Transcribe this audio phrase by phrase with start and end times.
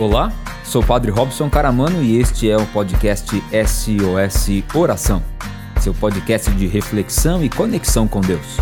[0.00, 0.32] Olá,
[0.64, 5.22] sou o Padre Robson Caramano e este é o podcast SOS Oração,
[5.78, 8.56] seu podcast de reflexão e conexão com Deus.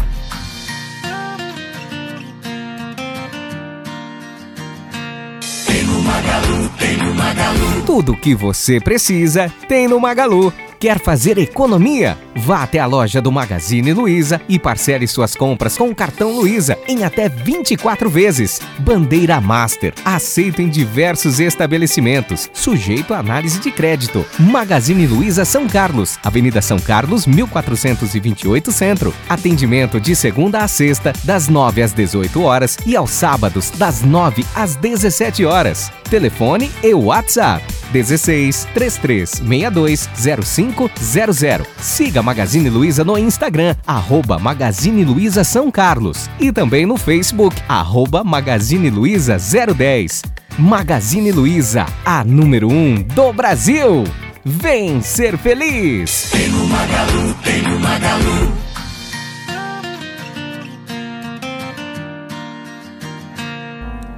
[5.64, 7.82] Tem no Magalu, tem no Magalu.
[7.86, 10.52] Tudo o que você precisa tem no Magalu.
[10.80, 12.18] Quer fazer economia?
[12.38, 16.78] Vá até a loja do Magazine Luiza e parcele suas compras com o cartão Luiza
[16.86, 18.60] em até 24 vezes.
[18.78, 24.24] Bandeira Master, aceito em diversos estabelecimentos, sujeito a análise de crédito.
[24.38, 29.12] Magazine Luiza São Carlos, Avenida São Carlos, 1428 Centro.
[29.28, 34.46] Atendimento de segunda a sexta, das 9 às 18 horas e aos sábados, das 9
[34.54, 35.90] às 17 horas.
[36.08, 40.08] Telefone e WhatsApp 16 3362
[40.44, 41.66] 0500.
[41.80, 46.28] Siga Magazine Luiza no Instagram, arroba Magazine Luiza São Carlos.
[46.38, 50.24] E também no Facebook, arroba Magazine Luiza 010.
[50.58, 54.04] Magazine Luiza, a número 1 um do Brasil.
[54.44, 56.28] Vem ser feliz!
[56.30, 58.52] Tem no Magalu, tem no Magalu.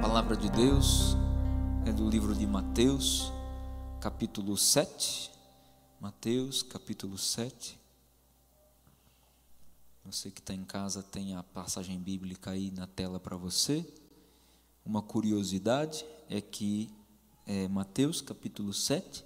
[0.01, 1.15] Palavra de Deus
[1.85, 3.31] é do livro de Mateus,
[4.01, 5.31] capítulo 7.
[6.01, 7.79] Mateus, capítulo 7.
[10.05, 13.85] Você que está em casa tem a passagem bíblica aí na tela para você.
[14.83, 16.89] Uma curiosidade é que
[17.45, 19.23] é Mateus, capítulo 7,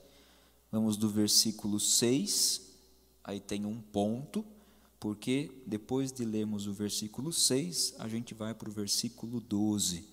[0.70, 2.62] vamos do versículo 6,
[3.24, 4.46] aí tem um ponto,
[5.00, 10.06] porque depois de lermos o versículo 6, a gente vai para o versículo 12.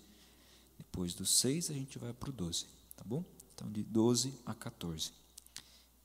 [0.78, 3.24] Depois do 6, a gente vai para o 12, tá bom?
[3.54, 5.10] Então, de 12 a 14.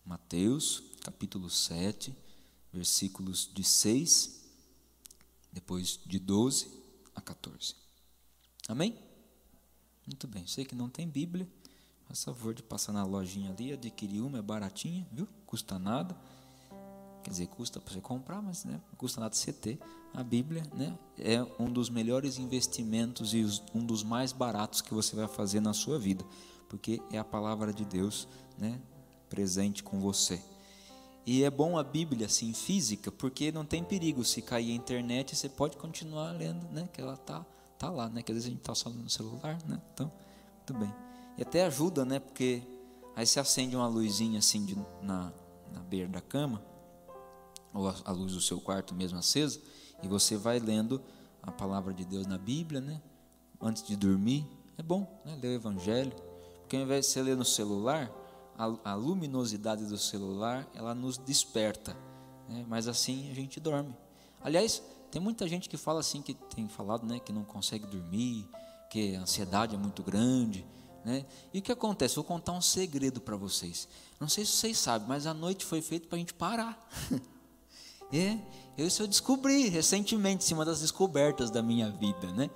[0.04, 2.16] Mateus, capítulo 7,
[2.72, 4.37] versículos de 6,
[5.58, 6.70] depois de 12
[7.16, 7.74] a 14.
[8.68, 8.96] Amém?
[10.06, 10.46] Muito bem.
[10.46, 11.50] Sei que não tem Bíblia,
[12.06, 15.28] faz favor de passar na lojinha ali, adquirir uma, é baratinha, viu?
[15.48, 16.16] Custa nada.
[17.24, 19.80] Quer dizer, custa para você comprar, mas né, custa nada você ter.
[20.14, 23.44] A Bíblia né, é um dos melhores investimentos e
[23.74, 26.24] um dos mais baratos que você vai fazer na sua vida,
[26.70, 28.28] porque é a palavra de Deus
[28.60, 28.80] né,
[29.28, 30.40] presente com você.
[31.28, 35.36] E é bom a Bíblia assim física, porque não tem perigo se cair a internet,
[35.36, 36.88] você pode continuar lendo, né?
[36.94, 37.46] Que ela tá
[37.78, 38.24] tá lá, né?
[38.24, 39.80] Que às vezes a gente tá só no celular, né?
[39.94, 40.10] Então,
[40.66, 40.96] tudo bem.
[41.38, 42.18] E até ajuda, né?
[42.20, 42.64] Porque
[43.14, 45.34] aí você acende uma luzinha assim de- na
[45.74, 46.64] na beira da cama,
[47.74, 49.60] ou a, a luz do seu quarto mesmo acesa,
[50.02, 51.02] e você vai lendo
[51.44, 53.02] a palavra de Deus na Bíblia, né?
[53.62, 55.38] Antes de dormir, é bom, né?
[55.42, 56.14] Ler o Evangelho,
[56.62, 58.10] porque ao invés de você ler no celular,
[58.58, 61.96] a, a luminosidade do celular ela nos desperta,
[62.50, 62.66] né?
[62.68, 63.96] Mas assim a gente dorme.
[64.42, 64.82] Aliás,
[65.12, 67.20] tem muita gente que fala assim que tem falado, né?
[67.20, 68.50] Que não consegue dormir,
[68.90, 70.66] que a ansiedade é muito grande.
[71.06, 71.26] Né?
[71.54, 72.16] E o que acontece?
[72.16, 73.88] Vou contar um segredo para vocês.
[74.20, 76.90] Não sei se vocês sabem, mas a noite foi feita para a gente parar.
[78.10, 78.40] É,
[78.78, 82.50] isso eu descobri recentemente, em cima das descobertas da minha vida, né?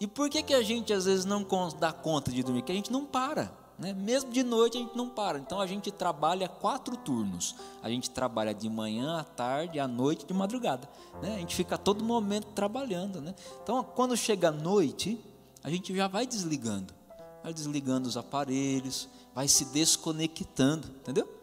[0.00, 1.46] E por que, que a gente às vezes não
[1.78, 2.62] dá conta de dormir?
[2.62, 3.92] Porque a gente não para, né?
[3.92, 5.38] Mesmo de noite a gente não para.
[5.38, 7.54] Então a gente trabalha quatro turnos.
[7.82, 10.88] A gente trabalha de manhã, à tarde, à noite, de madrugada,
[11.22, 11.36] né?
[11.36, 13.34] A gente fica todo momento trabalhando, né?
[13.62, 15.20] Então quando chega a noite,
[15.62, 16.94] a gente já vai desligando,
[17.42, 21.36] vai desligando os aparelhos, vai se desconectando, entendeu?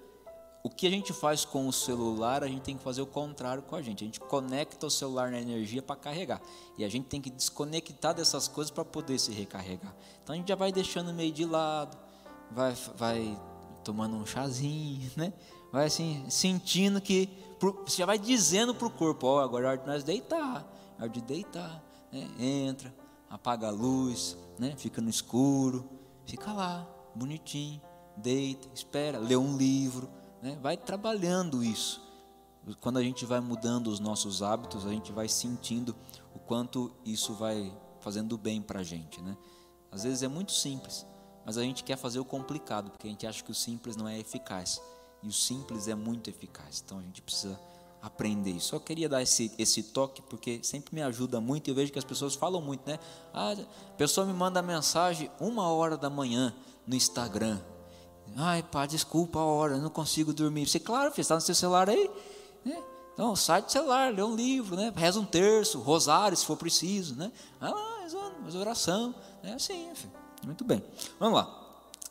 [0.63, 3.61] O que a gente faz com o celular, a gente tem que fazer o contrário
[3.63, 4.01] com a gente.
[4.01, 6.41] A gente conecta o celular na energia para carregar.
[6.77, 9.93] E a gente tem que desconectar dessas coisas para poder se recarregar.
[10.23, 11.97] Então a gente já vai deixando meio de lado,
[12.53, 13.41] vai, vai
[13.83, 15.33] tomando um chazinho, né?
[15.71, 17.29] Vai assim, sentindo que.
[17.85, 20.65] Você já vai dizendo para o corpo: Ó, agora é hora de nós deitar.
[20.97, 21.83] É hora de deitar.
[22.11, 22.29] Né?
[22.39, 22.93] Entra,
[23.29, 24.73] apaga a luz, né?
[24.77, 25.89] fica no escuro,
[26.25, 27.81] fica lá, bonitinho,
[28.15, 30.07] deita, espera, lê um livro
[30.43, 30.59] né?
[30.61, 32.03] vai trabalhando isso.
[32.81, 35.95] Quando a gente vai mudando os nossos hábitos, a gente vai sentindo
[36.35, 39.21] o quanto isso vai fazendo bem para a gente.
[39.21, 39.37] Né?
[39.89, 41.05] Às vezes é muito simples,
[41.45, 44.07] mas a gente quer fazer o complicado, porque a gente acha que o simples não
[44.07, 44.81] é eficaz.
[45.21, 46.83] E o simples é muito eficaz.
[46.85, 47.59] Então a gente precisa
[48.01, 48.67] aprender isso.
[48.67, 51.69] Só queria dar esse, esse toque, porque sempre me ajuda muito.
[51.69, 52.99] Eu vejo que as pessoas falam muito, né?
[53.33, 56.53] Ah, a pessoa me manda mensagem uma hora da manhã
[56.85, 57.61] no Instagram.
[58.35, 60.67] Ai, pá, desculpa a hora, não consigo dormir.
[60.67, 62.09] Você, claro, filho, está no seu celular aí.
[62.65, 62.81] Né?
[63.13, 64.91] Então, sai do celular, lê um livro, né?
[64.95, 67.15] reza um terço, rosário, se for preciso.
[67.15, 67.31] Né?
[67.61, 68.05] Ah,
[68.43, 69.15] mas oração.
[69.43, 70.22] É assim, filho.
[70.43, 70.83] Muito bem.
[71.19, 71.59] Vamos lá.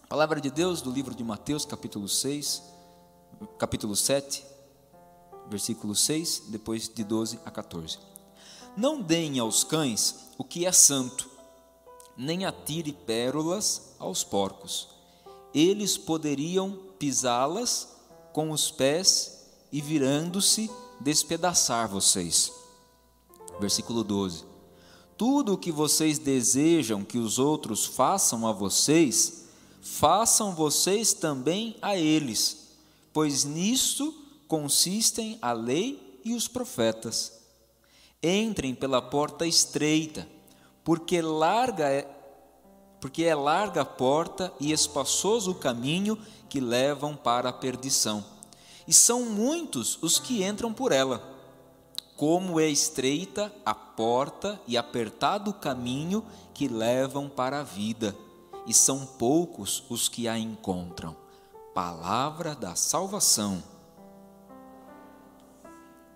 [0.08, 2.62] Palavra de Deus do livro de Mateus, capítulo 6,
[3.58, 4.44] capítulo 7,
[5.48, 7.98] versículo 6, depois de 12 a 14.
[8.76, 11.28] Não deem aos cães o que é santo,
[12.16, 14.88] nem atire pérolas aos porcos,
[15.54, 17.96] eles poderiam pisá-las
[18.32, 20.70] com os pés e virando-se
[21.00, 22.50] despedaçar vocês.
[23.60, 24.51] Versículo 12.
[25.24, 29.44] Tudo o que vocês desejam que os outros façam a vocês,
[29.80, 32.72] façam vocês também a eles,
[33.12, 34.12] pois nisto
[34.48, 37.34] consistem a lei e os profetas.
[38.20, 40.26] Entrem pela porta estreita,
[40.82, 42.02] porque larga é
[43.00, 48.24] porque é larga a porta e espaçoso o caminho que levam para a perdição.
[48.88, 51.22] E são muitos os que entram por ela.
[52.16, 53.72] Como é estreita a
[54.02, 58.16] porta e apertado o caminho que levam para a vida,
[58.66, 61.16] e são poucos os que a encontram.
[61.72, 63.62] Palavra da salvação.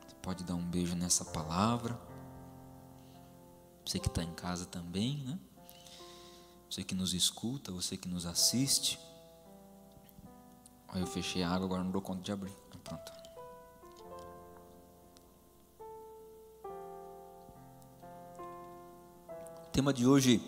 [0.04, 1.96] Você pode dar um beijo nessa palavra.
[3.84, 5.38] Você que está em casa também, né?
[6.68, 8.98] Você que nos escuta, você que nos assiste.
[10.88, 12.52] Olha, eu fechei a água, agora não dou conta de abrir.
[12.82, 13.12] Pronto.
[19.76, 20.40] Tema de hoje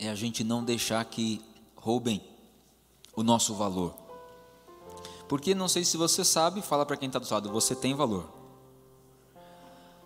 [0.00, 1.40] é a gente não deixar que
[1.76, 2.20] roubem
[3.14, 3.94] o nosso valor.
[5.28, 8.28] Porque não sei se você sabe, fala para quem está do lado, você tem valor.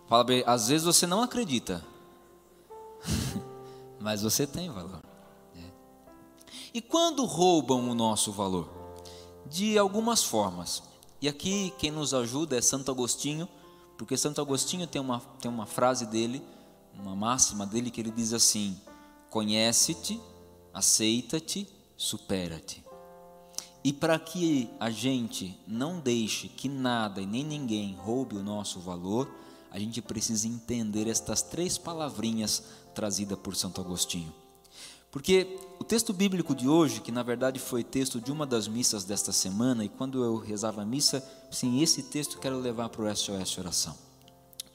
[0.07, 1.83] Fala às vezes você não acredita,
[3.99, 5.01] mas você tem valor.
[5.55, 5.63] É.
[6.75, 8.69] E quando roubam o nosso valor?
[9.47, 10.83] De algumas formas.
[11.19, 13.49] E aqui quem nos ajuda é Santo Agostinho,
[13.97, 16.39] porque Santo Agostinho tem uma, tem uma frase dele,
[16.99, 18.79] uma máxima dele, que ele diz assim:
[19.29, 20.19] Conhece-te,
[20.73, 22.83] aceita-te, supera-te.
[23.83, 28.79] E para que a gente não deixe que nada e nem ninguém roube o nosso
[28.79, 29.29] valor,
[29.71, 32.63] a gente precisa entender estas três palavrinhas
[32.93, 34.33] trazidas por Santo Agostinho.
[35.09, 39.03] Porque o texto bíblico de hoje, que na verdade foi texto de uma das missas
[39.03, 43.15] desta semana, e quando eu rezava a missa, sim, esse texto quero levar para o
[43.15, 43.97] SOS Oração.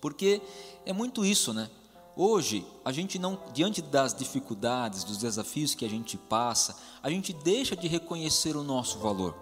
[0.01, 0.43] Porque
[0.85, 1.71] é muito isso, né?
[2.19, 7.35] Hoje, a gente não, diante das dificuldades, dos desafios que a gente passa, a gente
[7.35, 9.35] deixa de reconhecer o nosso valor.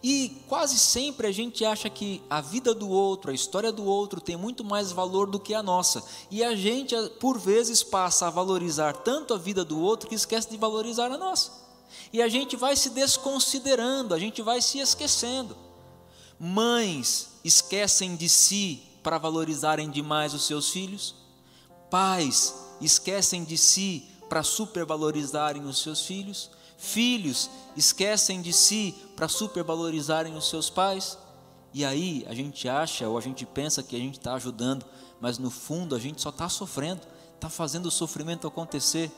[0.00, 4.20] E quase sempre a gente acha que a vida do outro, a história do outro
[4.20, 6.04] tem muito mais valor do que a nossa.
[6.30, 10.50] E a gente, por vezes, passa a valorizar tanto a vida do outro que esquece
[10.50, 11.50] de valorizar a nossa.
[12.12, 15.56] E a gente vai se desconsiderando, a gente vai se esquecendo.
[16.38, 21.23] Mães esquecem de si para valorizarem demais os seus filhos.
[21.94, 26.50] Pais esquecem de si para supervalorizarem os seus filhos.
[26.76, 31.16] Filhos esquecem de si para supervalorizarem os seus pais.
[31.72, 34.84] E aí a gente acha ou a gente pensa que a gente está ajudando,
[35.20, 37.02] mas no fundo a gente só está sofrendo,
[37.36, 39.08] está fazendo o sofrimento acontecer.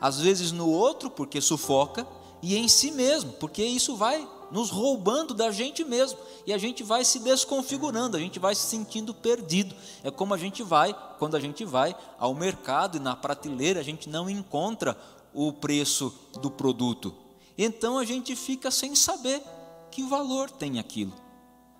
[0.00, 2.06] Às vezes no outro, porque sufoca,
[2.40, 6.82] e em si mesmo, porque isso vai nos roubando da gente mesmo, e a gente
[6.82, 9.74] vai se desconfigurando, a gente vai se sentindo perdido.
[10.02, 13.84] É como a gente vai, quando a gente vai ao mercado e na prateleira, a
[13.84, 14.96] gente não encontra
[15.32, 17.14] o preço do produto.
[17.56, 19.42] Então a gente fica sem saber
[19.90, 21.12] que valor tem aquilo.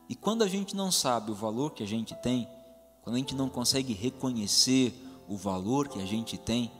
[0.08, 2.48] E quando a gente não sabe o valor que a gente tem,
[3.02, 4.94] quando a gente não consegue reconhecer
[5.28, 6.70] o valor que a gente tem,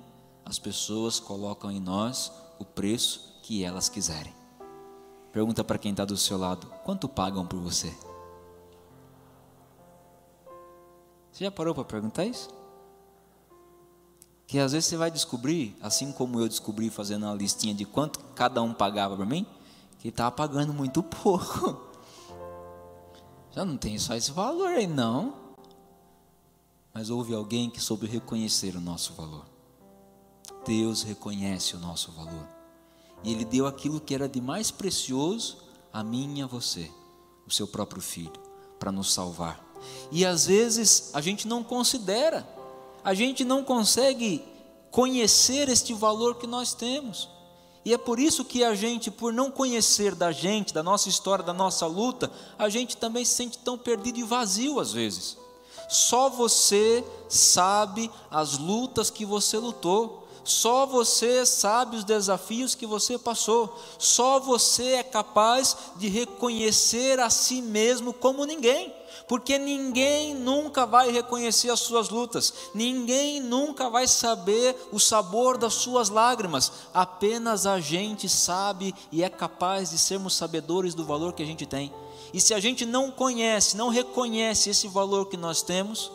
[0.44, 4.39] as pessoas colocam em nós o preço que elas quiserem.
[5.32, 7.94] Pergunta para quem está do seu lado: quanto pagam por você?
[11.30, 12.48] Você já parou para perguntar isso?
[14.50, 18.18] que às vezes você vai descobrir, assim como eu descobri fazendo uma listinha de quanto
[18.34, 19.46] cada um pagava para mim,
[20.00, 21.80] que estava pagando muito pouco.
[23.54, 25.34] Já não tem só esse valor aí, não.
[26.92, 29.46] Mas houve alguém que soube reconhecer o nosso valor.
[30.66, 32.48] Deus reconhece o nosso valor.
[33.22, 35.58] E Ele deu aquilo que era de mais precioso
[35.92, 36.90] a mim e a você,
[37.46, 38.32] o seu próprio filho,
[38.78, 39.64] para nos salvar.
[40.10, 42.46] E às vezes a gente não considera
[43.04, 44.44] a gente não consegue
[44.90, 47.28] conhecer este valor que nós temos.
[47.84, 51.44] E é por isso que a gente, por não conhecer da gente, da nossa história,
[51.44, 55.38] da nossa luta, a gente também se sente tão perdido e vazio às vezes.
[55.88, 60.19] Só você sabe as lutas que você lutou.
[60.50, 63.78] Só você sabe os desafios que você passou.
[63.98, 71.12] Só você é capaz de reconhecer a si mesmo como ninguém porque ninguém nunca vai
[71.12, 77.78] reconhecer as suas lutas, ninguém nunca vai saber o sabor das suas lágrimas, apenas a
[77.78, 81.92] gente sabe e é capaz de sermos sabedores do valor que a gente tem.
[82.32, 86.10] E se a gente não conhece, não reconhece esse valor que nós temos,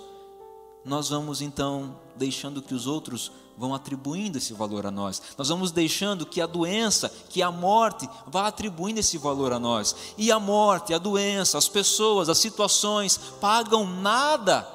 [0.85, 5.21] nós vamos então deixando que os outros vão atribuindo esse valor a nós.
[5.37, 9.95] Nós vamos deixando que a doença, que a morte vá atribuindo esse valor a nós.
[10.17, 14.67] E a morte, a doença, as pessoas, as situações pagam nada.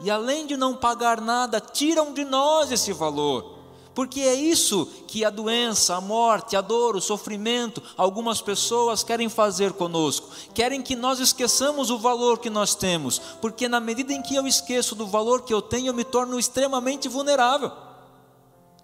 [0.00, 3.59] E além de não pagar nada, tiram de nós esse valor.
[4.00, 9.28] Porque é isso que a doença, a morte, a dor, o sofrimento, algumas pessoas querem
[9.28, 10.30] fazer conosco.
[10.54, 13.18] Querem que nós esqueçamos o valor que nós temos.
[13.18, 16.38] Porque na medida em que eu esqueço do valor que eu tenho, eu me torno
[16.38, 17.72] extremamente vulnerável.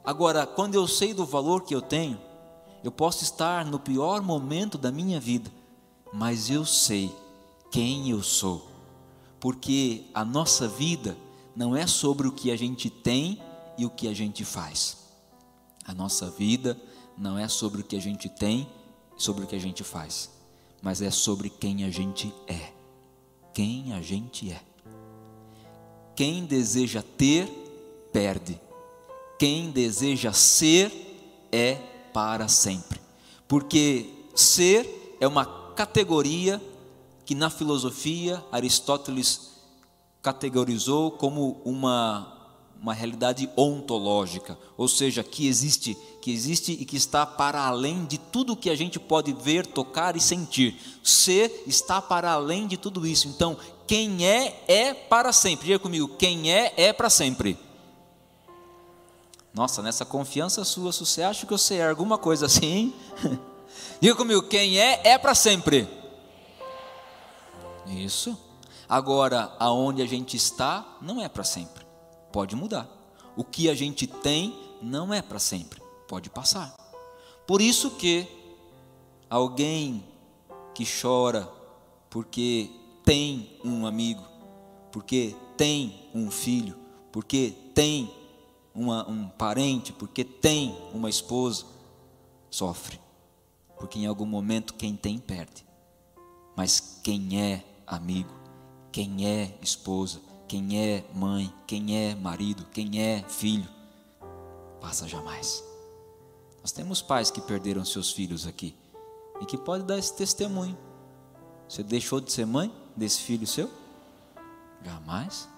[0.04, 2.20] Agora, quando eu sei do valor que eu tenho,
[2.84, 5.50] eu posso estar no pior momento da minha vida,
[6.12, 7.10] mas eu sei
[7.70, 8.68] quem eu sou.
[9.40, 11.16] Porque a nossa vida
[11.56, 13.40] não é sobre o que a gente tem
[13.78, 15.05] e o que a gente faz.
[15.86, 16.76] A nossa vida
[17.16, 18.68] não é sobre o que a gente tem,
[19.16, 20.30] sobre o que a gente faz,
[20.82, 22.72] mas é sobre quem a gente é.
[23.54, 24.60] Quem a gente é.
[26.14, 27.46] Quem deseja ter,
[28.12, 28.60] perde.
[29.38, 30.92] Quem deseja ser,
[31.52, 31.76] é
[32.12, 33.00] para sempre.
[33.46, 36.60] Porque ser é uma categoria
[37.24, 39.52] que na filosofia Aristóteles
[40.22, 42.35] categorizou como uma
[42.80, 48.18] uma realidade ontológica, ou seja, que existe, que existe e que está para além de
[48.18, 50.76] tudo que a gente pode ver, tocar e sentir.
[51.02, 53.28] Ser está para além de tudo isso.
[53.28, 53.56] Então,
[53.86, 55.66] quem é é para sempre.
[55.66, 57.58] Diga comigo, quem é é para sempre.
[59.54, 62.92] Nossa, nessa confiança sua, se você acha que você é alguma coisa assim,
[64.00, 65.88] diga comigo, quem é é para sempre.
[67.86, 68.36] Isso.
[68.88, 71.85] Agora, aonde a gente está não é para sempre
[72.36, 72.86] pode mudar.
[73.34, 76.76] O que a gente tem não é para sempre, pode passar.
[77.46, 78.28] Por isso que
[79.30, 80.04] alguém
[80.74, 81.50] que chora
[82.10, 82.68] porque
[83.02, 84.22] tem um amigo,
[84.92, 86.76] porque tem um filho,
[87.10, 88.14] porque tem
[88.74, 91.64] uma, um parente, porque tem uma esposa,
[92.50, 93.00] sofre.
[93.78, 95.64] Porque em algum momento quem tem perde.
[96.54, 98.34] Mas quem é amigo,
[98.92, 103.68] quem é esposa, quem é mãe, quem é marido, quem é filho,
[104.80, 105.62] passa jamais.
[106.62, 108.74] Nós temos pais que perderam seus filhos aqui
[109.40, 110.76] e que pode dar esse testemunho.
[111.68, 113.70] Você deixou de ser mãe desse filho seu?
[114.84, 115.48] Jamais.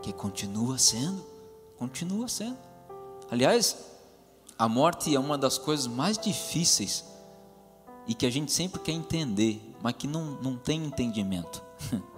[0.00, 1.24] Que continua sendo,
[1.76, 2.58] continua sendo.
[3.30, 3.76] Aliás,
[4.58, 7.04] a morte é uma das coisas mais difíceis
[8.06, 11.62] e que a gente sempre quer entender, mas que não, não tem entendimento.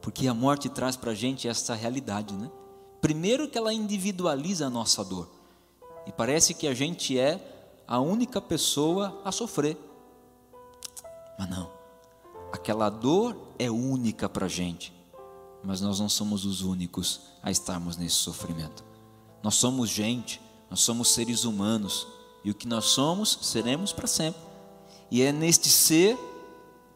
[0.00, 2.50] Porque a morte traz para a gente essa realidade, né?
[3.00, 5.28] Primeiro que ela individualiza a nossa dor.
[6.06, 7.40] E parece que a gente é
[7.86, 9.76] a única pessoa a sofrer.
[11.38, 11.70] Mas não.
[12.52, 14.92] Aquela dor é única para a gente.
[15.62, 18.84] Mas nós não somos os únicos a estarmos nesse sofrimento.
[19.42, 22.06] Nós somos gente, nós somos seres humanos.
[22.44, 24.40] E o que nós somos, seremos para sempre.
[25.10, 26.18] E é neste ser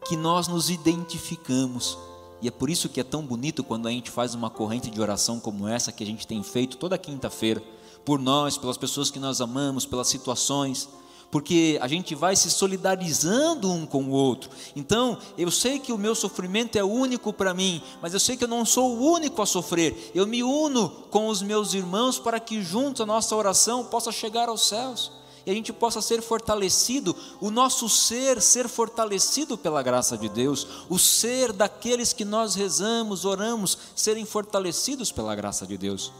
[0.07, 1.97] que nós nos identificamos
[2.41, 5.01] e é por isso que é tão bonito quando a gente faz uma corrente de
[5.01, 7.61] oração como essa que a gente tem feito toda quinta-feira,
[8.03, 10.87] por nós, pelas pessoas que nós amamos, pelas situações,
[11.31, 14.49] porque a gente vai se solidarizando um com o outro.
[14.75, 18.43] Então, eu sei que o meu sofrimento é único para mim, mas eu sei que
[18.43, 20.11] eu não sou o único a sofrer.
[20.13, 24.49] Eu me uno com os meus irmãos para que juntos a nossa oração possa chegar
[24.49, 25.11] aos céus
[25.45, 30.85] e a gente possa ser fortalecido, o nosso ser ser fortalecido pela graça de Deus,
[30.89, 36.11] o ser daqueles que nós rezamos, oramos, serem fortalecidos pela graça de Deus.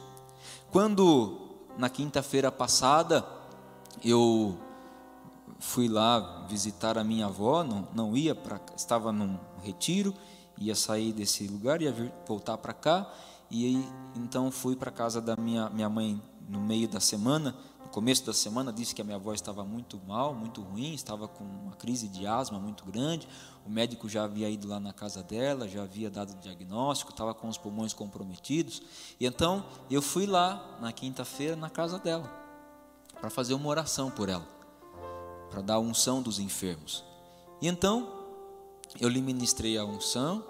[0.71, 1.39] Quando
[1.77, 3.25] na quinta-feira passada
[4.03, 4.57] eu
[5.59, 10.13] fui lá visitar a minha avó, não, não ia para, estava num retiro,
[10.57, 13.11] ia sair desse lugar, ia voltar para cá,
[13.49, 13.83] e
[14.15, 17.55] então fui para casa da minha, minha mãe no meio da semana,
[17.95, 21.45] começo da semana disse que a minha avó estava muito mal, muito ruim, estava com
[21.45, 23.25] uma crise de asma muito grande.
[23.65, 27.33] O médico já havia ido lá na casa dela, já havia dado o diagnóstico, estava
[27.33, 28.81] com os pulmões comprometidos.
[29.17, 32.29] E então eu fui lá na quinta-feira na casa dela
[33.13, 34.45] para fazer uma oração por ela,
[35.49, 37.01] para dar a unção dos enfermos.
[37.61, 38.11] E então
[38.99, 40.43] eu lhe ministrei a unção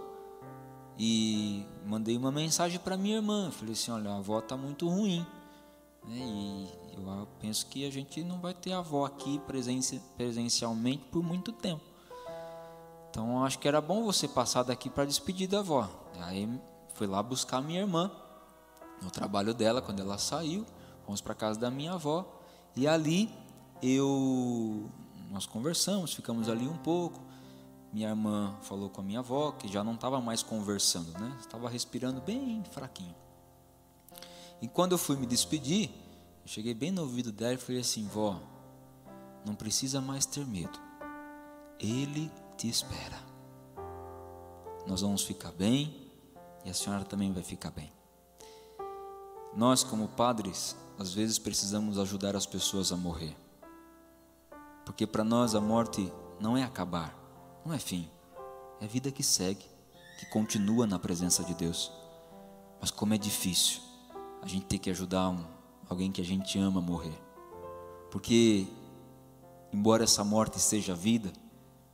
[0.97, 3.51] e mandei uma mensagem para minha irmã.
[3.51, 5.23] Falei assim: olha, a avó está muito ruim.
[6.07, 6.17] Né?
[6.17, 9.41] E eu penso que a gente não vai ter avó aqui
[10.17, 11.83] presencialmente por muito tempo.
[13.09, 15.89] Então acho que era bom você passar daqui para despedir da avó.
[16.19, 16.49] Aí
[16.93, 18.11] fui lá buscar minha irmã
[19.01, 20.65] no trabalho dela quando ela saiu.
[21.05, 22.25] Fomos para casa da minha avó
[22.75, 23.29] e ali
[23.81, 24.89] eu
[25.31, 27.21] nós conversamos, ficamos ali um pouco.
[27.93, 31.37] Minha irmã falou com a minha avó que já não estava mais conversando, né?
[31.39, 33.15] Estava respirando bem fraquinho.
[34.61, 35.89] E quando eu fui me despedir,
[36.45, 38.39] eu cheguei bem no ouvido dela e falei assim: vó,
[39.43, 40.79] não precisa mais ter medo,
[41.79, 43.19] Ele te espera.
[44.85, 46.11] Nós vamos ficar bem
[46.63, 47.91] e a senhora também vai ficar bem.
[49.55, 53.35] Nós, como padres, às vezes precisamos ajudar as pessoas a morrer.
[54.85, 57.17] Porque para nós a morte não é acabar,
[57.65, 58.07] não é fim,
[58.79, 59.65] é vida que segue,
[60.19, 61.91] que continua na presença de Deus.
[62.79, 63.81] Mas como é difícil
[64.43, 65.54] a gente ter que ajudar um,
[65.89, 67.19] alguém que a gente ama morrer.
[68.11, 68.67] Porque,
[69.73, 71.31] embora essa morte seja vida,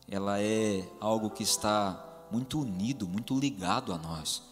[0.07, 4.43] ela é algo que está muito unido, muito ligado a nós.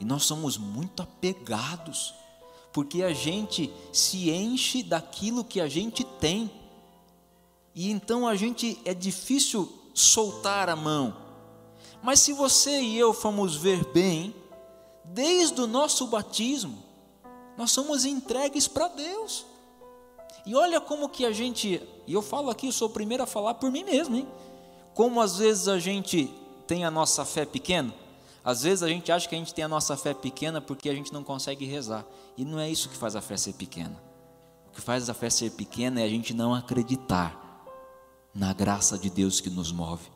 [0.00, 2.14] E nós somos muito apegados,
[2.72, 6.50] porque a gente se enche daquilo que a gente tem.
[7.74, 11.16] E então a gente é difícil soltar a mão.
[12.02, 14.34] Mas se você e eu formos ver bem,
[15.04, 16.87] desde o nosso batismo,
[17.58, 19.44] nós somos entregues para Deus.
[20.46, 23.26] E olha como que a gente, e eu falo aqui, eu sou o primeiro a
[23.26, 24.28] falar por mim mesmo, hein?
[24.94, 26.32] Como às vezes a gente
[26.68, 27.92] tem a nossa fé pequena,
[28.44, 30.94] às vezes a gente acha que a gente tem a nossa fé pequena porque a
[30.94, 32.06] gente não consegue rezar.
[32.36, 34.00] E não é isso que faz a fé ser pequena.
[34.68, 37.36] O que faz a fé ser pequena é a gente não acreditar
[38.32, 40.08] na graça de Deus que nos move.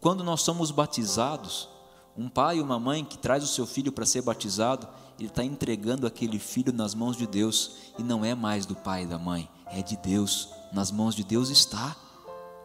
[0.00, 1.68] Quando nós somos batizados,
[2.16, 5.44] um pai e uma mãe que traz o seu filho para ser batizado, ele está
[5.44, 9.18] entregando aquele filho nas mãos de Deus, e não é mais do pai e da
[9.18, 11.96] mãe, é de Deus, nas mãos de Deus está.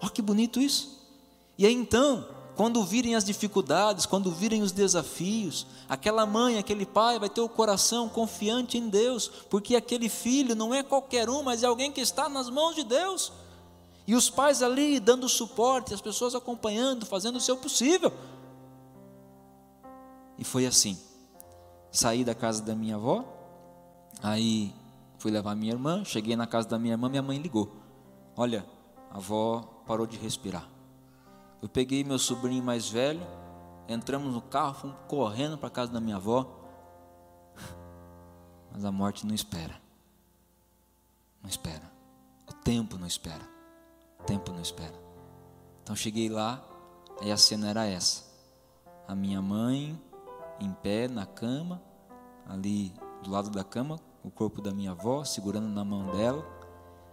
[0.01, 0.99] Olha que bonito isso.
[1.57, 7.19] E aí então, quando virem as dificuldades, quando virem os desafios, aquela mãe, aquele pai
[7.19, 11.63] vai ter o coração confiante em Deus, porque aquele filho não é qualquer um, mas
[11.63, 13.31] é alguém que está nas mãos de Deus.
[14.07, 18.11] E os pais ali dando suporte, as pessoas acompanhando, fazendo o seu possível.
[20.41, 20.97] E foi assim
[21.91, 23.25] saí da casa da minha avó,
[24.23, 24.73] aí
[25.19, 27.75] fui levar minha irmã, cheguei na casa da minha irmã, minha mãe ligou.
[28.35, 28.65] Olha,
[29.11, 30.67] a avó parou de respirar.
[31.61, 33.21] Eu peguei meu sobrinho mais velho,
[33.87, 36.49] entramos no carro, fomos correndo para a casa da minha avó.
[38.71, 39.79] Mas a morte não espera.
[41.43, 41.91] Não espera.
[42.49, 43.45] O tempo não espera.
[44.19, 44.95] O tempo não espera.
[45.83, 46.63] Então cheguei lá,
[47.19, 48.23] aí a cena era essa.
[49.07, 49.99] A minha mãe
[50.61, 51.81] em pé na cama,
[52.45, 52.93] ali
[53.23, 56.45] do lado da cama, o corpo da minha avó segurando na mão dela.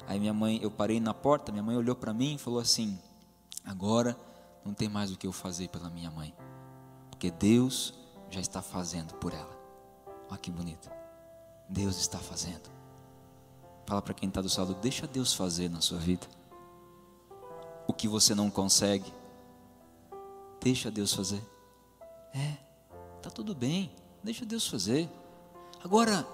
[0.07, 2.99] Aí minha mãe, eu parei na porta, minha mãe olhou para mim e falou assim:
[3.65, 4.17] "Agora
[4.65, 6.35] não tem mais o que eu fazer pela minha mãe,
[7.11, 7.95] porque Deus
[8.31, 9.57] já está fazendo por ela".
[10.31, 10.91] Olha que bonito.
[11.69, 12.71] Deus está fazendo.
[13.87, 16.27] Fala para quem está do lado, deixa Deus fazer na sua vida.
[17.87, 19.11] O que você não consegue,
[20.61, 21.43] deixa Deus fazer.
[22.35, 22.68] É.
[23.19, 23.91] Está tudo bem,
[24.23, 25.11] deixa Deus fazer.
[25.83, 26.27] Agora,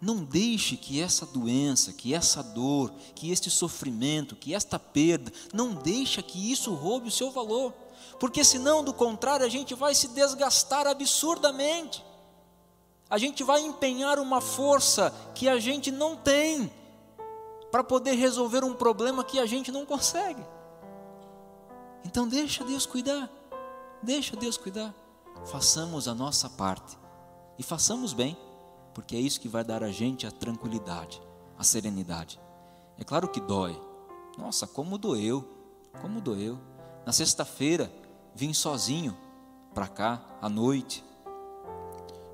[0.00, 5.74] não deixe que essa doença, que essa dor, que este sofrimento, que esta perda, não
[5.74, 7.72] deixe que isso roube o seu valor.
[8.18, 12.04] Porque senão, do contrário, a gente vai se desgastar absurdamente.
[13.10, 16.72] A gente vai empenhar uma força que a gente não tem
[17.70, 20.42] para poder resolver um problema que a gente não consegue.
[22.04, 23.28] Então deixa Deus cuidar.
[24.02, 25.01] Deixa Deus cuidar
[25.46, 26.98] façamos a nossa parte
[27.58, 28.36] e façamos bem,
[28.94, 31.22] porque é isso que vai dar a gente a tranquilidade,
[31.58, 32.40] a serenidade.
[32.98, 33.80] É claro que dói.
[34.38, 35.48] Nossa, como doeu,
[36.00, 36.58] como doeu.
[37.04, 37.92] Na sexta-feira
[38.34, 39.16] vim sozinho
[39.74, 41.04] para cá à noite.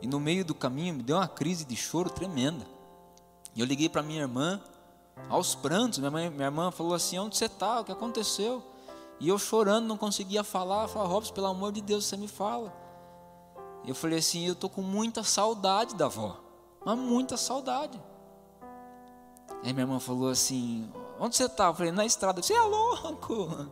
[0.00, 2.66] E no meio do caminho me deu uma crise de choro tremenda.
[3.54, 4.60] E eu liguei para minha irmã,
[5.28, 5.98] aos prantos.
[5.98, 7.80] Minha, mãe, minha irmã falou assim: Onde você está?
[7.80, 8.62] O que aconteceu?
[9.18, 10.86] E eu chorando, não conseguia falar.
[10.88, 12.72] Falei: Robson, pelo amor de Deus, você me fala.
[13.86, 16.40] Eu falei assim: eu estou com muita saudade da avó,
[16.84, 18.00] mas muita saudade.
[19.62, 21.66] Aí minha irmã falou assim: onde você está?
[21.66, 22.42] Eu falei: na estrada.
[22.42, 23.68] Você é louco?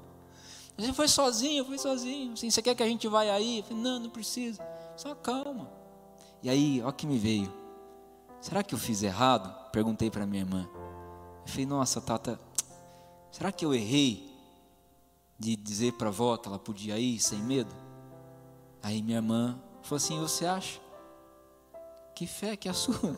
[0.77, 1.63] Você foi sozinho?
[1.63, 2.35] Eu fui sozinho.
[2.35, 3.59] Assim, você quer que a gente vá aí?
[3.59, 4.63] Eu falei: não, não precisa.
[4.97, 5.71] Só calma.
[6.43, 7.53] E aí, ó que me veio.
[8.41, 9.53] Será que eu fiz errado?
[9.71, 10.69] Perguntei para minha irmã.
[11.45, 12.39] Eu falei: nossa, Tata,
[13.31, 14.31] será que eu errei
[15.39, 17.75] de dizer para a avó que ela podia ir sem medo?
[18.83, 20.81] Aí minha irmã Falou assim: Você acha?
[22.13, 23.17] Que fé que é a sua?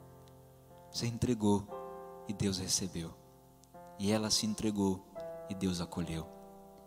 [0.92, 1.66] Você entregou
[2.28, 3.14] e Deus recebeu.
[3.98, 5.02] E ela se entregou
[5.48, 6.26] e Deus acolheu.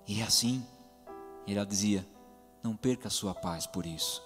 [0.07, 0.63] E é assim.
[1.47, 2.07] Ela dizia:
[2.61, 4.21] Não perca a sua paz por isso.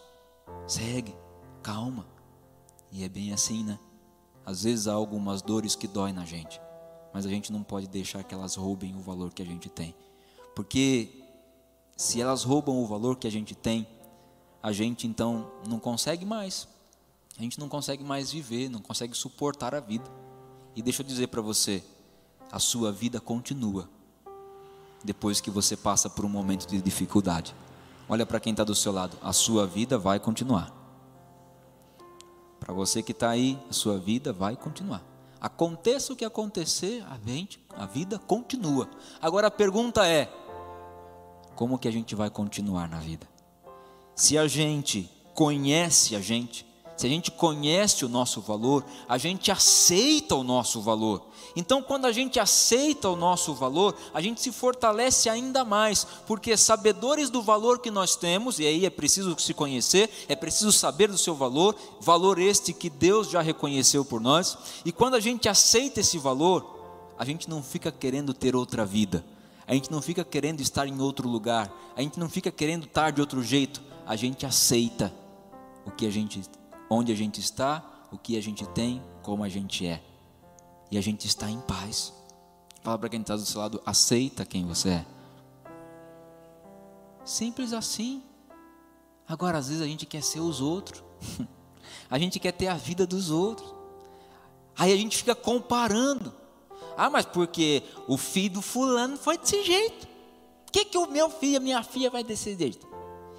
[0.68, 1.16] Segue,
[1.62, 2.06] calma.
[2.92, 3.80] E é bem assim, né?
[4.46, 6.60] Às vezes há algumas dores que doem na gente,
[7.14, 9.96] mas a gente não pode deixar que elas roubem o valor que a gente tem.
[10.54, 11.24] Porque
[11.96, 13.88] se elas roubam o valor que a gente tem,
[14.64, 16.70] a gente então não consegue mais.
[17.38, 20.10] a gente não consegue mais viver, não consegue suportar a vida.
[20.74, 21.84] E deixa eu dizer para você,
[22.50, 23.90] a sua vida continua
[25.04, 27.54] depois que você passa por um momento de dificuldade.
[28.08, 30.72] Olha para quem está do seu lado, a sua vida vai continuar.
[32.60, 35.04] Para você que está aí, a sua vida vai continuar.
[35.42, 38.90] Aconteça o que acontecer, a, gente, a vida continua.
[39.22, 40.32] Agora a pergunta é:
[41.54, 43.33] como que a gente vai continuar na vida?
[44.16, 49.52] Se a gente conhece a gente, se a gente conhece o nosso valor, a gente
[49.52, 51.26] aceita o nosso valor.
[51.56, 56.56] Então, quando a gente aceita o nosso valor, a gente se fortalece ainda mais, porque
[56.56, 61.10] sabedores do valor que nós temos, e aí é preciso se conhecer, é preciso saber
[61.10, 65.50] do seu valor, valor este que Deus já reconheceu por nós, e quando a gente
[65.50, 69.26] aceita esse valor, a gente não fica querendo ter outra vida,
[69.66, 73.12] a gente não fica querendo estar em outro lugar, a gente não fica querendo estar
[73.12, 75.14] de outro jeito, a gente aceita
[75.86, 76.42] o que a gente
[76.90, 80.02] onde a gente está, o que a gente tem, como a gente é.
[80.92, 82.14] E a gente está em paz.
[82.84, 85.06] Fala para quem está do seu lado, aceita quem você é.
[87.26, 88.22] Simples assim.
[89.28, 91.02] Agora, às vezes a gente quer ser os outros.
[92.10, 93.74] a gente quer ter a vida dos outros.
[94.78, 96.34] Aí a gente fica comparando.
[96.98, 100.08] Ah, mas porque o filho do fulano foi desse jeito.
[100.68, 102.88] O que, que o meu filho, a minha filha vai desse jeito?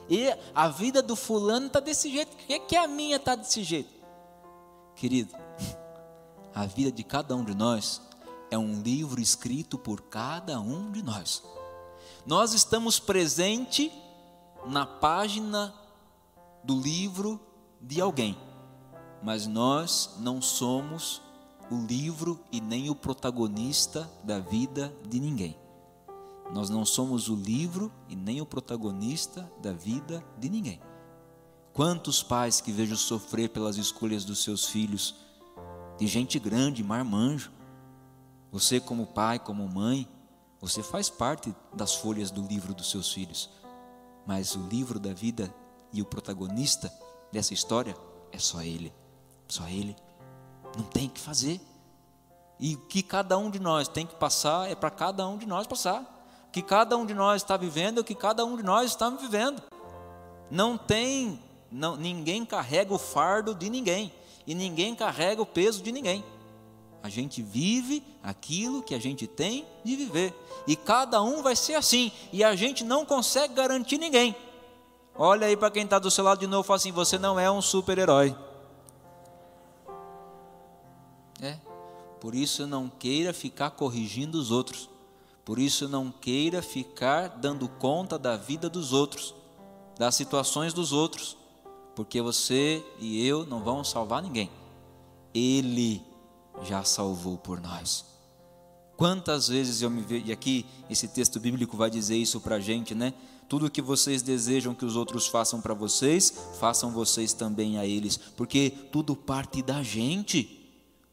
[0.08, 2.36] E a vida do fulano está desse jeito.
[2.36, 3.92] Por que, que a minha está desse jeito?
[4.94, 5.34] Querido,
[6.54, 8.00] a vida de cada um de nós
[8.50, 11.42] é um livro escrito por cada um de nós.
[12.26, 13.90] Nós estamos presentes
[14.66, 15.74] na página
[16.62, 17.40] do livro
[17.80, 18.38] de alguém,
[19.22, 21.20] mas nós não somos
[21.74, 25.58] o livro e nem o protagonista da vida de ninguém.
[26.52, 30.80] Nós não somos o livro e nem o protagonista da vida de ninguém.
[31.72, 35.16] Quantos pais que vejo sofrer pelas escolhas dos seus filhos,
[35.98, 37.50] de gente grande, marmanjo.
[38.52, 40.08] Você, como pai, como mãe,
[40.60, 43.50] você faz parte das folhas do livro dos seus filhos,
[44.24, 45.52] mas o livro da vida
[45.92, 46.92] e o protagonista
[47.32, 47.96] dessa história
[48.30, 48.92] é só ele.
[49.48, 49.96] Só ele.
[50.76, 51.60] Não tem que fazer.
[52.58, 55.46] E o que cada um de nós tem que passar é para cada um de
[55.46, 56.14] nós passar
[56.54, 59.60] que cada um de nós está vivendo, o que cada um de nós estamos vivendo.
[60.48, 64.12] Não tem, não, ninguém carrega o fardo de ninguém
[64.46, 66.24] e ninguém carrega o peso de ninguém.
[67.02, 70.32] A gente vive aquilo que a gente tem de viver.
[70.64, 72.12] E cada um vai ser assim.
[72.32, 74.36] E a gente não consegue garantir ninguém.
[75.16, 77.38] Olha aí para quem está do seu lado de novo e fala assim: você não
[77.38, 78.34] é um super-herói.
[81.40, 81.56] É.
[82.20, 84.88] Por isso não queira ficar corrigindo os outros.
[85.44, 89.34] Por isso, não queira ficar dando conta da vida dos outros,
[89.98, 91.36] das situações dos outros,
[91.94, 94.50] porque você e eu não vamos salvar ninguém.
[95.34, 96.02] Ele
[96.62, 98.06] já salvou por nós.
[98.96, 102.60] Quantas vezes eu me vejo, e aqui esse texto bíblico vai dizer isso para a
[102.60, 103.12] gente, né?
[103.46, 108.16] Tudo que vocês desejam que os outros façam para vocês, façam vocês também a eles,
[108.16, 110.63] porque tudo parte da gente.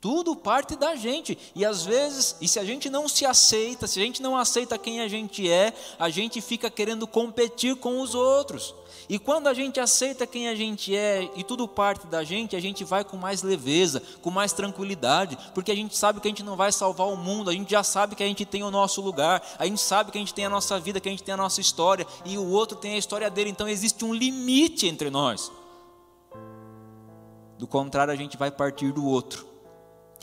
[0.01, 1.37] Tudo parte da gente.
[1.53, 4.75] E às vezes, e se a gente não se aceita, se a gente não aceita
[4.75, 8.73] quem a gente é, a gente fica querendo competir com os outros.
[9.07, 12.59] E quando a gente aceita quem a gente é e tudo parte da gente, a
[12.59, 16.43] gente vai com mais leveza, com mais tranquilidade, porque a gente sabe que a gente
[16.43, 19.01] não vai salvar o mundo, a gente já sabe que a gente tem o nosso
[19.01, 21.33] lugar, a gente sabe que a gente tem a nossa vida, que a gente tem
[21.33, 25.11] a nossa história e o outro tem a história dele, então existe um limite entre
[25.11, 25.51] nós.
[27.59, 29.50] Do contrário, a gente vai partir do outro.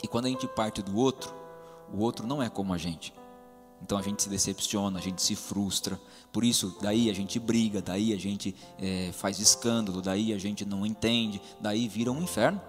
[0.03, 1.33] E quando a gente parte do outro,
[1.93, 3.13] o outro não é como a gente.
[3.81, 5.99] Então a gente se decepciona, a gente se frustra.
[6.31, 10.65] Por isso, daí a gente briga, daí a gente é, faz escândalo, daí a gente
[10.65, 12.61] não entende, daí vira um inferno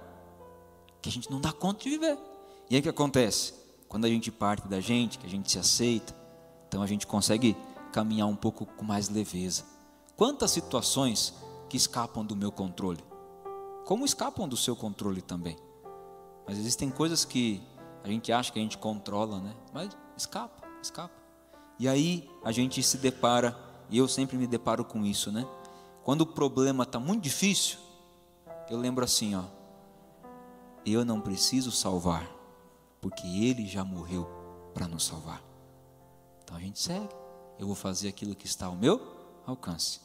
[1.02, 2.18] que a gente não dá conta de viver.
[2.68, 3.54] E aí o que acontece?
[3.88, 6.14] Quando a gente parte da gente, que a gente se aceita,
[6.68, 7.56] então a gente consegue
[7.92, 9.64] caminhar um pouco com mais leveza.
[10.16, 11.34] Quantas situações
[11.68, 13.02] que escapam do meu controle?
[13.84, 15.56] Como escapam do seu controle também?
[16.50, 17.62] Mas existem coisas que
[18.02, 19.54] a gente acha que a gente controla, né?
[19.72, 21.14] Mas escapa, escapa.
[21.78, 23.56] E aí a gente se depara,
[23.88, 25.46] e eu sempre me deparo com isso, né?
[26.02, 27.78] Quando o problema está muito difícil,
[28.68, 29.44] eu lembro assim, ó.
[30.84, 32.28] Eu não preciso salvar,
[33.00, 34.28] porque Ele já morreu
[34.74, 35.40] para nos salvar.
[36.42, 37.14] Então a gente segue.
[37.60, 39.00] Eu vou fazer aquilo que está ao meu
[39.46, 40.00] alcance,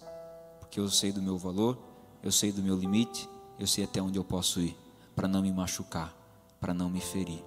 [0.59, 1.75] porque eu sei do meu valor,
[2.21, 3.27] eu sei do meu limite,
[3.57, 4.77] eu sei até onde eu posso ir,
[5.15, 6.14] para não me machucar
[6.65, 7.45] para não me ferir.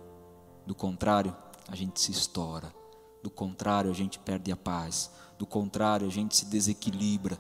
[0.65, 2.73] Do contrário, a gente se estoura.
[3.21, 5.11] Do contrário, a gente perde a paz.
[5.37, 7.37] Do contrário, a gente se desequilibra.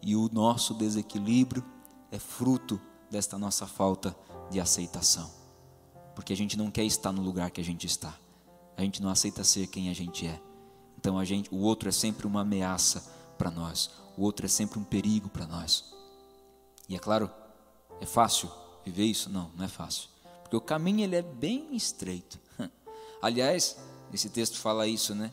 [0.00, 1.62] E o nosso desequilíbrio
[2.10, 4.16] é fruto desta nossa falta
[4.50, 5.30] de aceitação.
[6.14, 8.18] Porque a gente não quer estar no lugar que a gente está.
[8.74, 10.40] A gente não aceita ser quem a gente é.
[10.96, 13.90] Então a gente, o outro é sempre uma ameaça para nós.
[14.16, 15.84] O outro é sempre um perigo para nós.
[16.88, 17.30] E é claro,
[18.00, 18.50] é fácil
[18.82, 19.28] viver isso?
[19.28, 20.13] Não, não é fácil.
[20.54, 22.38] Porque o caminho ele é bem estreito.
[23.20, 23.76] Aliás,
[24.12, 25.32] esse texto fala isso, né?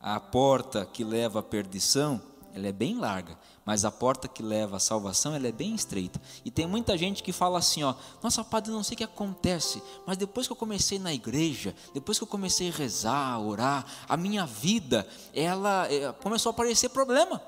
[0.00, 2.20] A porta que leva à perdição,
[2.52, 6.20] ela é bem larga, mas a porta que leva à salvação, ela é bem estreita.
[6.44, 9.80] E tem muita gente que fala assim, ó, nossa, padre, não sei o que acontece,
[10.04, 13.86] mas depois que eu comecei na igreja, depois que eu comecei a rezar, a orar,
[14.08, 17.40] a minha vida, ela é, começou a aparecer problema,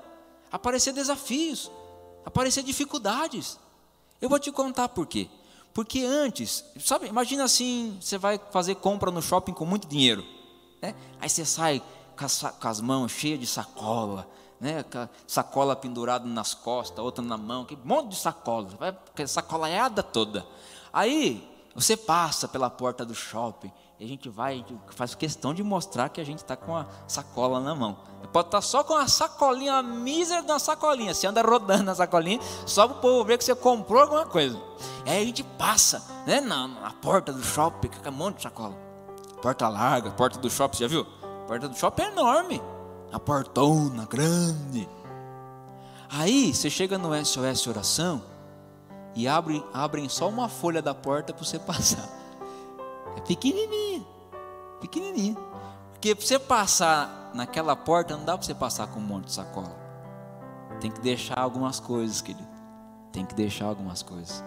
[0.49, 1.69] aparecer desafios,
[2.23, 3.59] aparecer dificuldades.
[4.21, 5.29] Eu vou te contar por quê.
[5.73, 10.25] Porque antes, sabe, imagina assim, você vai fazer compra no shopping com muito dinheiro,
[10.81, 10.95] né?
[11.21, 11.81] Aí você sai
[12.17, 14.27] com as, com as mãos cheias de sacola,
[14.59, 14.83] né?
[15.25, 20.45] sacola pendurada nas costas, outra na mão, que monte de sacola, vai sacolaiada toda.
[20.91, 25.61] Aí você passa pela porta do shopping e a gente vai, a faz questão de
[25.61, 27.97] mostrar que a gente está com a sacola na mão.
[28.31, 31.13] Pode estar tá só com a sacolinha, a mísera da sacolinha.
[31.13, 34.57] Você anda rodando na sacolinha, só para o povo ver que você comprou alguma coisa.
[35.05, 38.43] E aí a gente passa né, na, na porta do shopping, com um monte de
[38.43, 38.73] sacola.
[39.41, 41.05] Porta larga, porta do shopping, você já viu?
[41.45, 42.61] porta do shopping é enorme.
[43.11, 44.87] A portona grande.
[46.09, 48.23] Aí você chega no SOS Oração
[49.13, 52.18] e abre, abrem só uma folha da porta para você passar.
[53.17, 54.05] É pequenininha,
[54.79, 55.37] pequenininha.
[55.91, 59.33] Porque para você passar naquela porta não dá para você passar com um monte de
[59.33, 59.75] sacola.
[60.79, 62.47] Tem que deixar algumas coisas, querido.
[63.11, 64.43] Tem que deixar algumas coisas.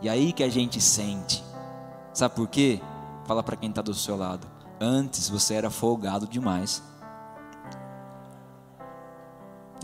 [0.00, 1.44] E aí que a gente sente.
[2.14, 2.80] Sabe por quê?
[3.26, 4.46] Fala para quem está do seu lado.
[4.80, 6.82] Antes você era folgado demais.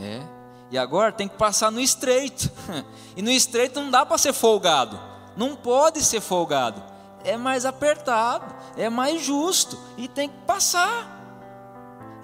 [0.00, 0.22] É.
[0.70, 2.50] E agora tem que passar no estreito.
[3.16, 4.98] E no estreito não dá para ser folgado.
[5.36, 6.82] Não pode ser folgado.
[7.24, 11.10] É mais apertado, é mais justo e tem que passar.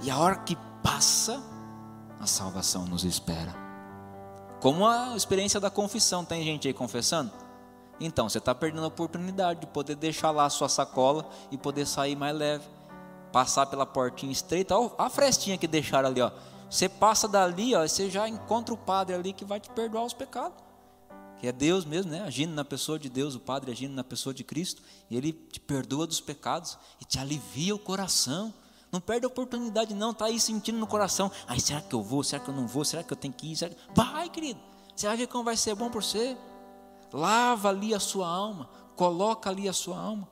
[0.03, 1.43] E a hora que passa,
[2.21, 3.55] a salvação nos espera.
[4.61, 7.33] Como a experiência da confissão, tem gente aí confessando?
[7.99, 11.87] Então, você está perdendo a oportunidade de poder deixar lá a sua sacola e poder
[11.87, 12.65] sair mais leve.
[13.33, 16.31] Passar pela portinha estreita, a frestinha que deixaram ali, ó.
[16.69, 20.15] Você passa dali, ó, você já encontra o Padre ali que vai te perdoar os
[20.15, 20.57] pecados.
[21.41, 22.21] Que é Deus mesmo, né?
[22.21, 24.83] Agindo na pessoa de Deus, o Padre agindo na pessoa de Cristo.
[25.11, 28.53] E Ele te perdoa dos pecados e te alivia o coração.
[28.93, 30.11] Não perde a oportunidade, não.
[30.11, 31.31] Está aí sentindo no coração.
[31.47, 32.23] Ai, será que eu vou?
[32.23, 32.85] Será que eu não vou?
[32.85, 33.57] Será que eu tenho que ir?
[33.57, 33.77] Que...
[33.95, 34.61] Vai, querido.
[34.95, 36.37] Você vai ver como vai ser bom por você.
[37.13, 40.29] Lava ali a sua alma, coloca ali a sua alma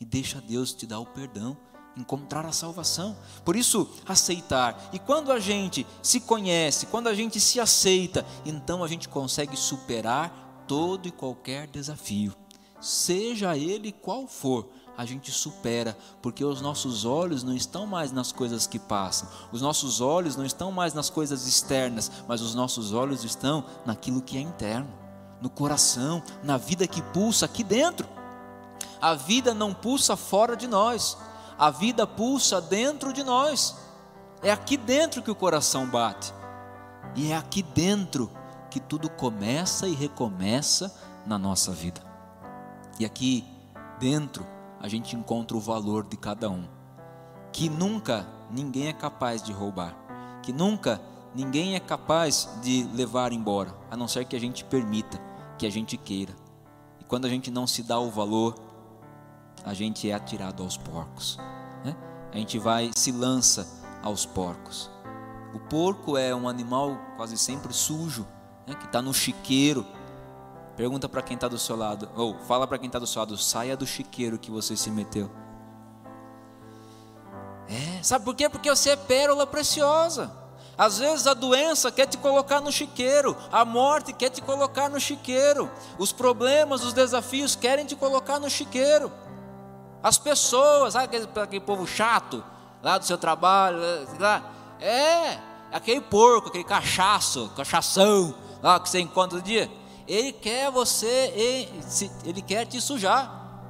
[0.00, 1.56] e deixa Deus te dar o perdão,
[1.96, 3.16] encontrar a salvação.
[3.44, 4.90] Por isso, aceitar.
[4.92, 9.56] E quando a gente se conhece, quando a gente se aceita, então a gente consegue
[9.56, 12.34] superar todo e qualquer desafio,
[12.80, 18.32] seja ele qual for a gente supera, porque os nossos olhos não estão mais nas
[18.32, 22.94] coisas que passam, os nossos olhos não estão mais nas coisas externas, mas os nossos
[22.94, 24.88] olhos estão naquilo que é interno
[25.40, 28.08] no coração, na vida que pulsa aqui dentro.
[29.00, 31.16] A vida não pulsa fora de nós,
[31.58, 33.76] a vida pulsa dentro de nós.
[34.42, 36.32] É aqui dentro que o coração bate,
[37.14, 38.30] e é aqui dentro
[38.76, 41.98] que tudo começa e recomeça na nossa vida.
[43.00, 43.42] E aqui
[43.98, 44.46] dentro
[44.78, 46.68] a gente encontra o valor de cada um,
[47.50, 49.96] que nunca ninguém é capaz de roubar,
[50.42, 51.00] que nunca
[51.34, 55.18] ninguém é capaz de levar embora, a não ser que a gente permita,
[55.56, 56.34] que a gente queira.
[57.00, 58.56] E quando a gente não se dá o valor,
[59.64, 61.38] a gente é atirado aos porcos.
[61.82, 61.96] Né?
[62.30, 63.66] A gente vai, se lança
[64.02, 64.90] aos porcos.
[65.54, 68.26] O porco é um animal quase sempre sujo,
[68.66, 68.74] né?
[68.74, 69.86] que está no chiqueiro.
[70.76, 73.38] Pergunta para quem está do seu lado, ou fala para quem está do seu lado,
[73.38, 75.30] saia do chiqueiro que você se meteu.
[77.68, 78.48] É, sabe por quê?
[78.48, 80.30] Porque você é pérola preciosa.
[80.76, 85.00] Às vezes a doença quer te colocar no chiqueiro, a morte quer te colocar no
[85.00, 89.10] chiqueiro, os problemas, os desafios querem te colocar no chiqueiro.
[90.02, 92.44] As pessoas, sabe aquele, aquele povo chato
[92.82, 93.78] lá do seu trabalho,
[94.20, 94.42] lá,
[94.78, 95.38] é,
[95.72, 99.70] aquele porco, aquele cachaço, cachação lá que você encontra dia,
[100.06, 101.68] ele quer você,
[102.24, 103.62] ele quer te sujar,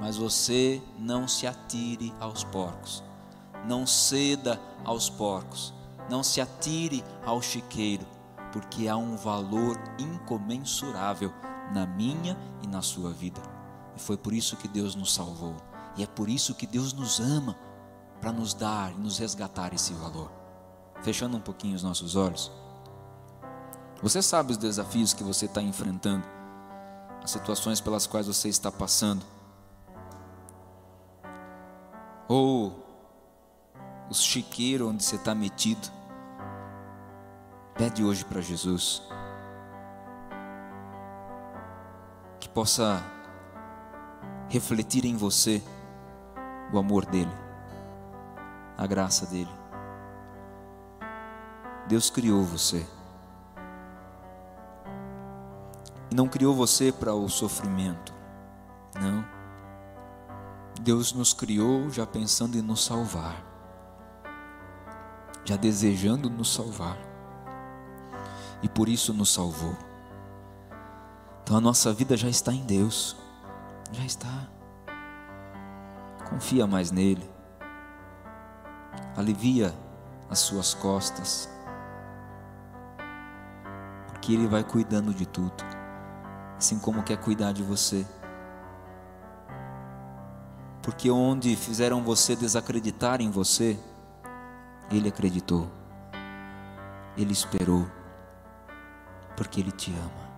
[0.00, 3.02] mas você não se atire aos porcos,
[3.66, 5.74] não ceda aos porcos
[6.10, 8.04] não se atire ao chiqueiro,
[8.52, 11.32] porque há um valor incomensurável
[11.72, 13.40] na minha e na sua vida.
[13.96, 15.54] E foi por isso que Deus nos salvou.
[15.96, 17.56] E é por isso que Deus nos ama,
[18.20, 20.30] para nos dar e nos resgatar esse valor.
[21.02, 22.50] Fechando um pouquinho os nossos olhos.
[24.02, 26.24] Você sabe os desafios que você está enfrentando.
[27.22, 29.24] as situações pelas quais você está passando.
[32.26, 32.82] Ou
[34.08, 35.90] os chiqueiros onde você está metido.
[37.74, 39.02] Pede hoje para Jesus
[42.40, 43.02] que possa
[44.48, 45.62] refletir em você
[46.72, 47.32] o amor dele,
[48.76, 49.50] a graça dele.
[51.86, 52.86] Deus criou você.
[56.14, 58.12] Não criou você para o sofrimento.
[59.00, 59.24] Não.
[60.80, 63.44] Deus nos criou já pensando em nos salvar.
[65.44, 66.98] Já desejando nos salvar.
[68.62, 69.76] E por isso nos salvou.
[71.42, 73.16] Então a nossa vida já está em Deus.
[73.92, 74.48] Já está.
[76.28, 77.28] Confia mais nele.
[79.16, 79.74] Alivia
[80.28, 81.48] as suas costas.
[84.08, 85.79] Porque ele vai cuidando de tudo.
[86.60, 88.06] Assim como quer cuidar de você.
[90.82, 93.78] Porque onde fizeram você desacreditar em você,
[94.90, 95.70] ele acreditou.
[97.16, 97.86] Ele esperou.
[99.34, 100.30] Porque ele te ama.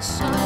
[0.00, 0.39] Essa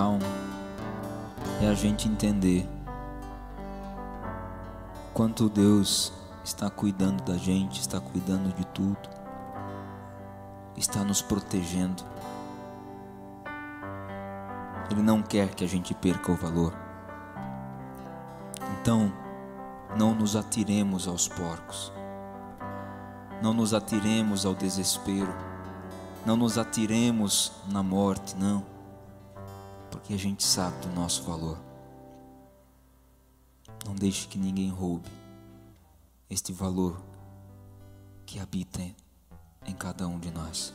[0.00, 0.26] calma
[1.60, 2.66] é a gente entender
[5.12, 6.10] quanto Deus
[6.42, 9.10] está cuidando da gente, está cuidando de tudo,
[10.74, 12.02] está nos protegendo.
[14.90, 16.72] Ele não quer que a gente perca o valor.
[18.80, 19.12] Então,
[19.98, 21.92] não nos atiremos aos porcos,
[23.42, 25.34] não nos atiremos ao desespero,
[26.24, 28.79] não nos atiremos na morte, não
[29.90, 31.58] porque a gente sabe do nosso valor.
[33.84, 35.08] Não deixe que ninguém roube
[36.28, 37.00] este valor
[38.24, 38.80] que habita
[39.66, 40.72] em cada um de nós.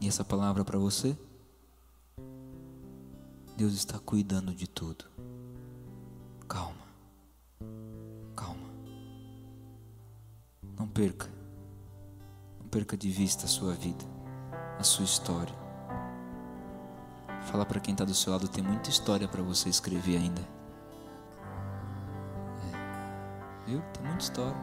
[0.00, 1.16] E essa palavra para você?
[3.56, 5.04] Deus está cuidando de tudo.
[6.46, 6.86] Calma.
[8.34, 8.68] Calma.
[10.78, 11.30] Não perca.
[12.60, 14.15] Não perca de vista a sua vida
[14.78, 15.54] a sua história.
[17.46, 20.42] Fala para quem está do seu lado, tem muita história para você escrever ainda.
[22.72, 23.70] É.
[23.70, 23.82] Viu?
[23.92, 24.56] Tem muita história.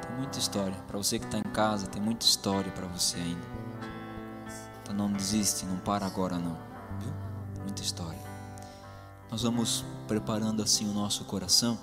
[0.00, 0.76] Tem muita história.
[0.86, 3.46] Para você que está em casa, tem muita história para você ainda.
[4.82, 6.56] Então não desiste, não para agora não.
[7.00, 7.12] Viu?
[7.64, 8.20] Muita história.
[9.30, 11.78] Nós vamos preparando assim o nosso coração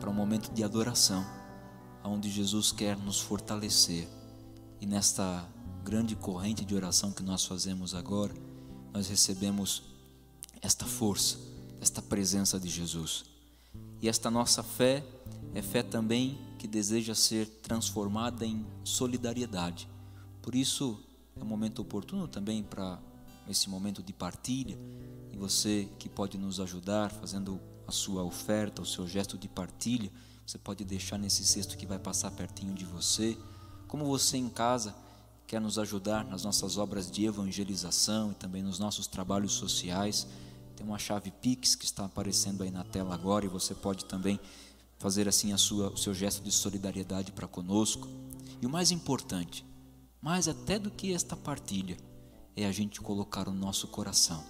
[0.00, 1.24] para um momento de adoração,
[2.02, 4.08] onde Jesus quer nos fortalecer.
[4.80, 5.44] E nesta
[5.84, 8.34] grande corrente de oração que nós fazemos agora,
[8.92, 9.82] nós recebemos
[10.62, 11.38] esta força,
[11.78, 13.26] esta presença de Jesus.
[14.00, 15.04] E esta nossa fé
[15.54, 19.86] é fé também que deseja ser transformada em solidariedade.
[20.40, 20.98] Por isso
[21.36, 22.98] é um momento oportuno também para
[23.46, 24.78] esse momento de partilha.
[25.32, 30.10] E você que pode nos ajudar fazendo a sua oferta, o seu gesto de partilha,
[30.46, 33.36] você pode deixar nesse cesto que vai passar pertinho de você.
[33.86, 34.94] Como você em casa
[35.46, 40.26] quer nos ajudar nas nossas obras de evangelização e também nos nossos trabalhos sociais,
[40.76, 44.40] tem uma chave Pix que está aparecendo aí na tela agora e você pode também
[44.98, 48.08] fazer assim a sua, o seu gesto de solidariedade para conosco.
[48.60, 49.64] E o mais importante,
[50.20, 51.96] mais até do que esta partilha,
[52.56, 54.42] é a gente colocar o nosso coração,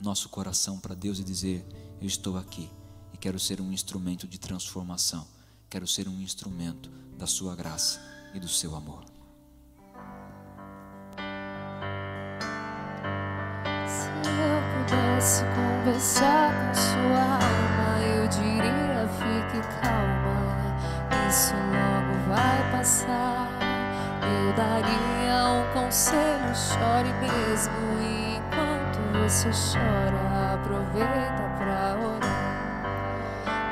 [0.00, 1.66] nosso coração para Deus e dizer:
[2.00, 2.70] Eu estou aqui
[3.12, 5.26] e quero ser um instrumento de transformação,
[5.68, 8.00] quero ser um instrumento da Sua graça
[8.34, 9.07] e do seu amor.
[15.28, 20.56] Pudesse conversar com sua alma, eu diria: fique calma,
[21.28, 23.46] isso logo vai passar.
[24.22, 27.72] Eu daria um conselho, chore mesmo.
[28.00, 32.48] E enquanto você chora, aproveita pra orar.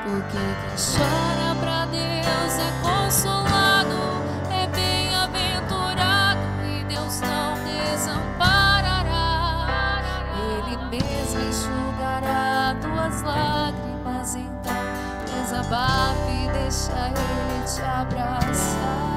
[0.03, 3.56] Porque quem chora pra Deus é consolado,
[11.09, 14.75] Ele mesmo enxugará tuas lágrimas, então
[15.25, 19.16] desabafe e deixa Ele te abraçar.